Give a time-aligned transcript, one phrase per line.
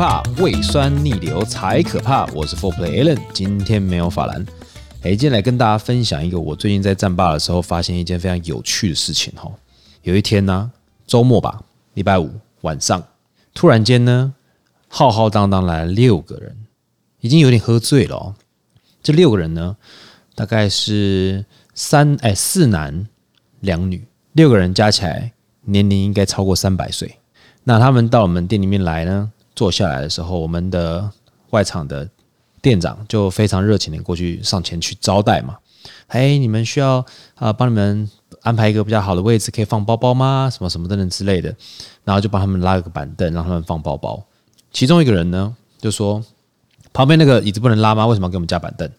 [0.00, 2.24] 怕，胃酸逆流才可怕。
[2.32, 4.42] 我是 Four Play Allen，今天没有法兰。
[5.02, 9.52] 哎，今天来跟大家分享一个我最近在战霸的时候发现一件非常有趣的事情哈。
[10.00, 10.72] 有一天呢，
[11.06, 11.60] 周末吧，
[11.92, 12.30] 礼拜五
[12.62, 13.04] 晚上，
[13.52, 14.32] 突然间呢，
[14.88, 16.56] 浩浩荡荡来了六个人，
[17.20, 18.34] 已经有点喝醉了哦。
[19.02, 19.76] 这六个人呢，
[20.34, 23.06] 大概是三哎四男
[23.60, 25.32] 两女，六个人加起来
[25.66, 27.16] 年龄应该超过三百岁。
[27.64, 31.10] 那他们到我们店里面来呢，坐下来的时候，我们的
[31.50, 32.08] 外场的
[32.62, 35.58] 店长就非常热情的过去上前去招待嘛。
[36.06, 38.10] 哎，你们需要啊，帮你们
[38.40, 40.48] 安排一个比较好的位置，可以放包包吗？
[40.50, 41.54] 什么什么等等之类的。
[42.04, 44.24] 然后就帮他们拉了个板凳，让他们放包包。
[44.72, 46.24] 其中一个人呢，就说
[46.94, 48.06] 旁边那个椅子不能拉吗？
[48.06, 48.90] 为什么要给我们加板凳？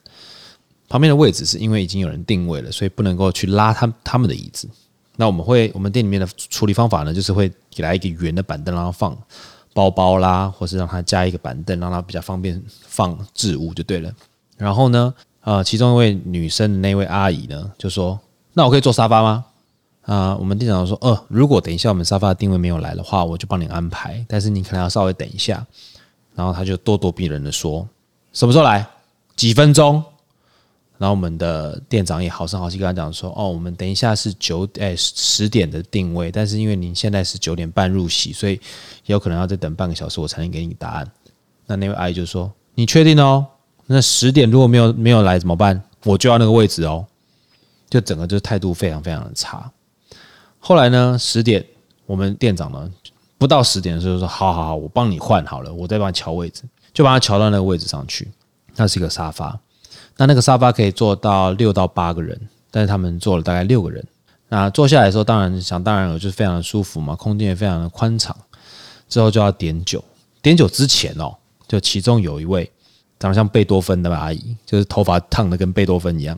[0.88, 4.70] 旁边的位置是因为已经有人定位了，所以不能够去拉他他们的椅子。
[5.16, 9.18] 那我们会，我们店里面的处理方法呢，就是会给他一个圆的板凳，让他放
[9.74, 14.12] 包包啦，或是让他加一个板凳，让他比较方便放置物就对了。
[14.58, 18.20] 然后呢，呃，其中一位女生的那位阿姨呢，就说
[18.54, 19.46] ：“那我可以坐沙发吗？”
[20.04, 25.66] 啊、我们店长说：“呃，如果等一下我们沙发的定位没有来的话，我就帮你安排，但是你可能要稍微等一下。”
[26.36, 27.88] 然后他就咄咄逼人的说
[28.34, 28.86] ：“什么时候来？
[29.36, 30.04] 几分钟？”
[31.02, 38.62] 然后我们的店长也好声好气跟他讲说：“哦，我们等一下是九哎十点的定位，但是因为您现在是九点半入席，所以
[39.08, 41.12] 有可能要再等半个小时，我才能给你答案。”
[41.66, 43.44] 那那位阿姨就说：“你确定哦？
[43.88, 45.82] 那十点如果没有没有来怎么办？
[46.04, 47.04] 我就要那个位置哦。”
[47.90, 49.72] 就整个就是态度非常非常的差。
[50.60, 51.66] 后来呢，十点
[52.06, 52.88] 我们店长呢
[53.40, 56.62] 不到十点的时候说：“好好好，我帮你换好了，我再帮你乔位置，
[56.94, 58.30] 就把他乔到那个位置上去。
[58.76, 59.60] 那是一个沙发。”
[60.18, 64.06] 那那个沙发可以坐到六到八个人，但是他们坐了大概六个人。
[64.50, 68.36] 那坐下来的时候，当然想当然了，就是非常的舒服嘛，空间也非常的宽敞。
[69.08, 70.04] 之后就要点酒，
[70.42, 71.36] 点酒之前哦，
[71.68, 72.70] 就其中有一位
[73.20, 76.38] 长得像贝多芬的阿姨，就是头发烫的跟贝多芬一样，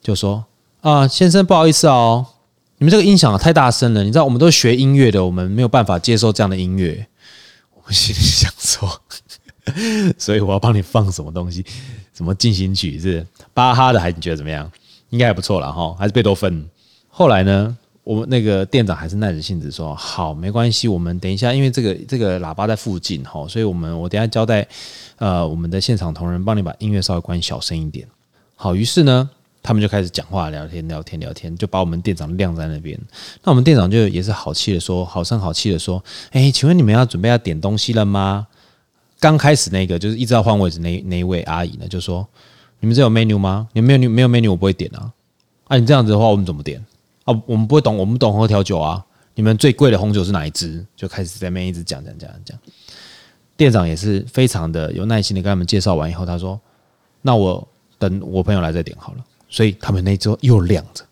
[0.00, 0.44] 就说
[0.82, 2.26] ：“啊，先生，不好意思哦，
[2.78, 7.06] 你们这个音响太大声了，你知道我们都是学音乐的，我们没有办法接受这样的音乐。”
[7.84, 9.00] 我心里想说，
[10.18, 11.64] 所以我要帮你放什么东西？
[12.16, 14.70] 什么进行曲是巴哈的，还你觉得怎么样？
[15.10, 16.68] 应该还不错了哈，还是贝多芬。
[17.08, 24.66] 后来呢，我们那个店长还是耐着性子说：“好，没关系，我们等一下，因为这个这个喇叭在附近哈，所以我们我等一下交代
[25.18, 28.06] 呃我们的现场同仁帮你把音乐稍微关小声一点。”
[28.56, 29.30] 好，于是呢，
[29.62, 32.98] 他们就开始讲话、聊天、聊天、聊天，就把我们店长晾在那边。
[33.44, 36.02] 那我们店长就也是好气的说：“好声好气的说，
[36.32, 38.46] 哎，请问你们要准备要点东西了吗？”
[39.26, 42.24] 刚开始那个就是一直要换位置那那一位阿姨呢，就说
[42.78, 43.66] ：“你们这有 menu 吗？
[43.72, 45.12] 你们没有没有 menu，我不会点啊！
[45.64, 46.78] 啊，你这样子的话，我们怎么点
[47.24, 47.34] 啊？
[47.44, 49.04] 我们不会懂，我们不懂喝调酒啊！
[49.34, 50.86] 你们最贵的红酒是哪一支？
[50.94, 52.56] 就开始在那边一直讲讲讲讲。
[53.56, 56.60] 店长也是非常的有耐心的跟他们介绍完以后，他说
[57.20, 57.66] ：‘那我
[57.98, 61.04] 等我朋友来再点好了。’所以他们那桌又亮着，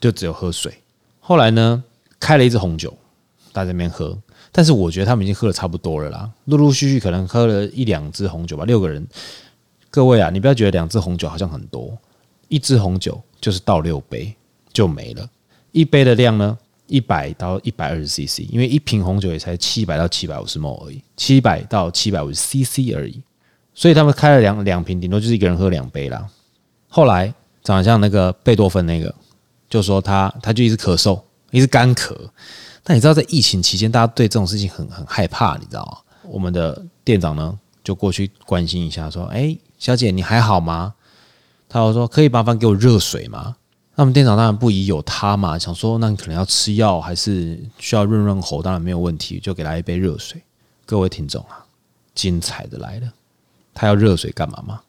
[0.00, 0.72] 就只有喝水。
[1.20, 1.84] 后来呢，
[2.18, 2.96] 开了一支红酒，
[3.52, 4.18] 大家在那边喝。”
[4.50, 9.06] 但是我觉得他们已经喝的差不多了啦，陆陆续续可能喝了一两支红酒吧，六个人。
[9.90, 11.96] 各位啊，你不要觉得两支红酒好像很多，
[12.48, 14.34] 一支红酒就是倒六杯
[14.72, 15.28] 就没了，
[15.72, 23.22] 一杯的量呢，一百到一百二十 CC，因为一瓶红酒也才七百到七百五十 ml 而已，七百到七百五十 CC 而已，
[23.74, 26.26] 所以他们开了两两瓶，顶多就是一个人喝两杯啦。
[26.88, 27.32] 后来
[27.62, 29.14] 长得像那个贝多芬那个，
[29.70, 31.18] 就说他他就一直咳嗽，
[31.50, 32.14] 一直干咳。
[32.88, 35.98] 那你知道，在疫情期间，大家对这种事情很很害怕，你知道吗？
[36.22, 40.94] 我们的店长呢，就过去关心一下，说：“哎，小姐，你还好吗？”
[41.68, 43.56] 他就说：“可以麻烦给我热水吗？”
[43.94, 48.62] 那我们店长当然不疑有他嘛，想说：“那你可能要吃药，还是需要润润喉？
[48.62, 50.42] 当然没有问题，就给他一杯热水。”
[50.86, 51.62] 各位听众啊，
[52.14, 53.12] 精彩的来了！
[53.74, 54.80] 他要热水干嘛吗？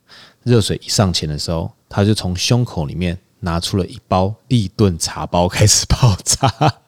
[0.43, 6.78] 热水一上前的时候，他就从胸口里面拿出了一包立顿茶包，开始泡茶。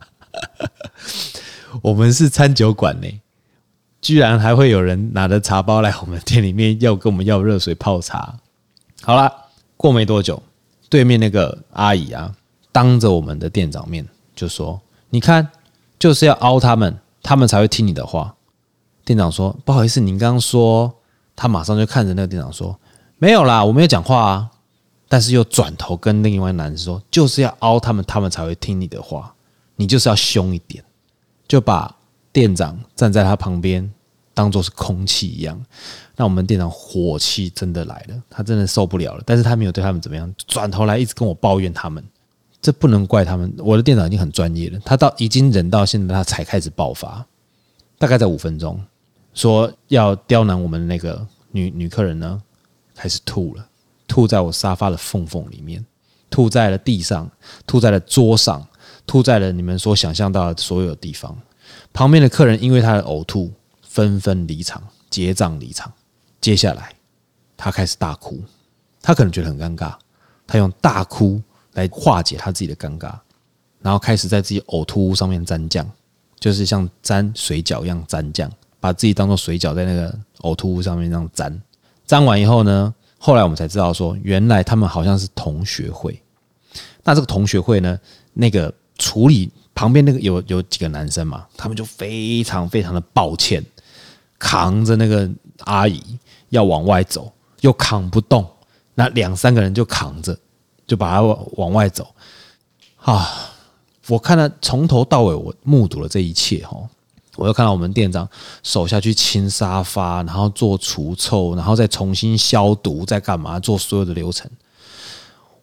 [1.82, 3.22] 我们是餐酒馆呢，
[4.02, 8.38] 居然还会有人拿着茶包来我们店里面要跟我们要热水泡茶。
[9.02, 9.32] 好了，
[9.78, 10.42] 过没多久，
[10.90, 12.36] 对面那个阿姨啊，
[12.72, 14.80] 当着我们的店长面就说
[15.10, 15.50] ：“你看，
[15.98, 18.36] 就是要凹他们，他们才会听你的话。”
[19.04, 20.94] 店长说：“不好意思，您刚刚说。”
[21.34, 22.78] 他马上就看着那个店长说
[23.18, 24.52] ：“没有啦，我没有讲话啊。”
[25.10, 29.34] 但是又转头跟另外一个男人说：“就是要凹他们，他们才会听你的话。”
[29.82, 30.84] 你就是要凶一点，
[31.48, 31.98] 就把
[32.32, 33.92] 店长站在他旁边
[34.32, 35.60] 当做是空气一样。
[36.16, 39.24] 那我们店长火气真的来了，他真的受不了了。
[39.26, 42.04] 但是他没有对他们怎么样，转头来一直跟我抱怨他们。
[42.62, 47.26] 这不能怪他们，我的店长已经很专业了，他到已经忍到现在，他才开始爆发。
[47.98, 48.80] 大概在五分钟，
[49.34, 52.40] 说要刁难我们那个女女客人呢，
[52.94, 53.68] 开始吐了，
[54.08, 55.84] 吐在我沙发的缝缝里面，
[56.30, 57.28] 吐在了地上，
[57.66, 58.68] 吐在了桌上，
[59.12, 61.38] 吐在了你们所想象到的所有地方。
[61.92, 65.92] 旁边的客人因为他的呕吐，纷纷离场，结账离场。
[66.40, 66.96] 接下来，
[67.58, 68.42] 他开始大哭，
[69.02, 69.94] 他可能觉得很尴尬，
[70.48, 71.42] 他用大哭
[71.74, 73.14] 来化解他自己的尴尬，
[73.82, 75.86] 然后开始在自己呕吐物上面沾酱，
[76.40, 78.50] 就是像沾水饺一样沾酱，
[78.80, 81.62] 把自己当做水饺在那个呕吐物上面这样沾。
[82.06, 86.18] 沾完以后呢，后来我们才知道说，原来他们好像是同学会。
[87.04, 88.00] 那这个同学会呢，
[88.32, 93.66] 那个处理旁边那个有有几个男生嘛，他们就非常非常的抱歉，
[94.38, 95.30] 扛着那个
[95.66, 96.02] 阿姨。
[96.52, 97.32] 要往外走，
[97.62, 98.46] 又扛不动，
[98.96, 100.38] 那两三个人就扛着，
[100.86, 102.14] 就把他往往外走。
[102.98, 103.26] 啊！
[104.08, 106.78] 我看了从头到尾，我目睹了这一切哈。
[107.38, 108.28] 我又看到我们店长
[108.64, 114.52] 手下去清沙发，然后做除臭，然后再重新消毒，再干嘛做所有的流程。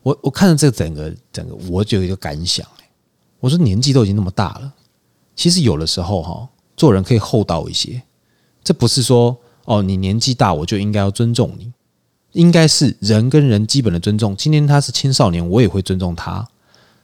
[0.02, 2.66] 我我看了这整个整个，我就有一个感想，
[3.40, 4.72] 我说年纪都已经那么大了，
[5.34, 8.02] 其实有的时候哈，做人可以厚道一些。
[8.62, 9.36] 这不是说。
[9.70, 11.70] 哦，你年纪大，我就应该要尊重你，
[12.32, 14.34] 应该是人跟人基本的尊重。
[14.34, 16.48] 今天他是青少年，我也会尊重他。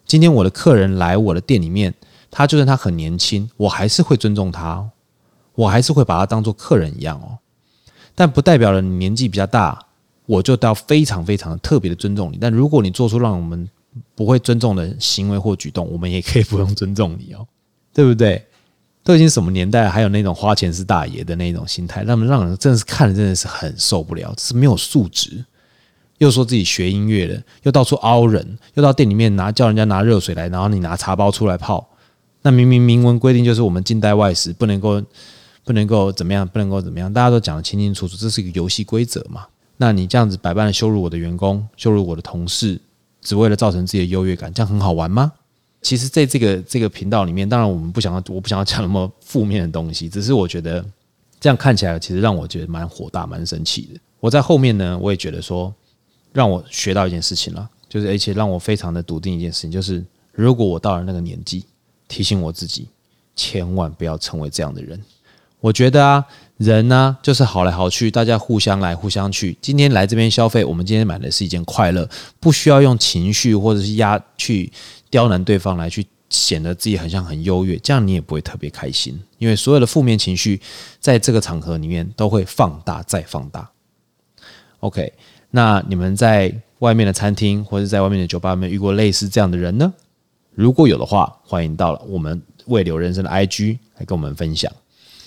[0.06, 1.92] 今天我的客人来我的店里面，
[2.30, 4.88] 他就算他很年轻，我还是会尊重他，
[5.56, 7.36] 我还是会把他当做客人一样哦。
[8.14, 9.78] 但不代表了你年纪比较大，
[10.24, 12.38] 我就要非常非常特别的尊重你。
[12.40, 13.68] 但如果你做出让我们
[14.14, 17.46] 不会尊重的行为或举动，我们也可以不用尊重你哦，
[17.92, 18.44] 对不对？
[19.02, 25.44] 都已经什么年代，还有那种花钱是大爷的那种心态，那么让人真的是看着真的是很受不了，是没有素质。
[26.18, 31.86] 又说自己学音乐的，又到处凹人，又到店里面拿叫人家拿热水来，然后你拿茶包出来泡。
[32.42, 35.02] 那明明明文规定就是我们近代外食，不能够
[35.64, 39.46] 不能够怎么样，不能够怎么样，大家都讲得清清楚楚，这是一个游戏规则嘛。
[39.76, 42.80] 那你这样子百般的羞辱我的员工，羞辱我的同事，
[43.24, 45.32] 只为了造成自己的优越感，这样很好玩吗？
[45.82, 50.08] 其实，在这个这个频道里面，当然我们不想要，我不想要讲那么负面的东西。
[50.08, 50.82] 只是我觉得
[51.40, 54.00] 这样看起来，其实让我觉得蛮火大、蛮生气的。
[54.20, 55.74] 我在后面呢，我也觉得说，
[56.32, 61.64] 让我学到一件事情了，就是而且让我非常的笃定一件事情，就是如果我到了那个年纪，
[62.08, 62.88] 提醒我自己，
[63.36, 64.98] 千万不要成为这样的人。
[65.60, 66.24] 我觉得啊，
[66.56, 69.56] 人呢，就是好来好去，大家互相来互相去。
[69.60, 72.08] 今天来这边消费，我们今天买的是一件快乐，
[72.38, 74.72] 不需要用情绪或者是压去。
[75.10, 80.60] 刁难对方来去显得自己很像很优越，这样你也不会特别开心，因为所有的负面情绪
[80.98, 83.70] 在这个场合里面都会放大再放大。
[84.80, 85.12] OK，
[85.52, 89.94] 那你们在外面的餐厅或者在外面的酒吧有没有遇过类似这样的人呢？
[90.50, 94.72] 如果有的话，欢迎到了我们未留人生的 IG 来跟我们分享，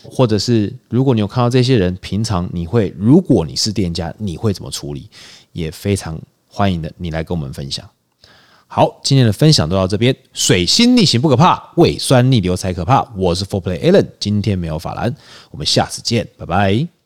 [0.04, 5.10] 或者是如果你有看到这些人，平常你会，如果你是店家，你会怎么处理？
[5.52, 7.88] 也非常欢迎的，你来跟我们分享。
[8.68, 10.16] 好，今天的分享都到这边。
[10.34, 13.02] 水星逆行不可怕，胃酸逆流才可怕。
[13.16, 15.16] 我是 For Play Allen，今天没有法兰，
[15.52, 16.97] 我们下次见，拜拜。